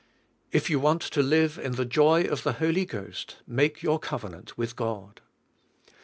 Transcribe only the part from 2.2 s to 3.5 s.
of the H0I3' Ghost